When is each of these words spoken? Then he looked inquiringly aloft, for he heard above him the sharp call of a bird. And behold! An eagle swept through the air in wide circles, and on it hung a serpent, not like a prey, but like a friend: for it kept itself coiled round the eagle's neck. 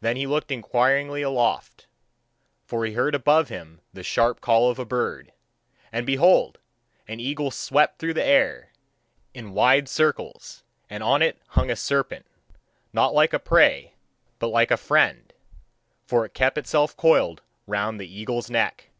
Then 0.00 0.16
he 0.16 0.26
looked 0.26 0.50
inquiringly 0.50 1.22
aloft, 1.22 1.86
for 2.64 2.84
he 2.84 2.94
heard 2.94 3.14
above 3.14 3.48
him 3.48 3.80
the 3.92 4.02
sharp 4.02 4.40
call 4.40 4.68
of 4.68 4.80
a 4.80 4.84
bird. 4.84 5.32
And 5.92 6.04
behold! 6.04 6.58
An 7.06 7.20
eagle 7.20 7.52
swept 7.52 8.00
through 8.00 8.14
the 8.14 8.24
air 8.24 8.72
in 9.34 9.52
wide 9.54 9.88
circles, 9.88 10.64
and 10.90 11.00
on 11.04 11.22
it 11.22 11.40
hung 11.50 11.70
a 11.70 11.76
serpent, 11.76 12.26
not 12.92 13.14
like 13.14 13.32
a 13.32 13.38
prey, 13.38 13.94
but 14.40 14.48
like 14.48 14.72
a 14.72 14.76
friend: 14.76 15.32
for 16.06 16.24
it 16.24 16.34
kept 16.34 16.58
itself 16.58 16.96
coiled 16.96 17.40
round 17.68 18.00
the 18.00 18.12
eagle's 18.20 18.50
neck. 18.50 18.90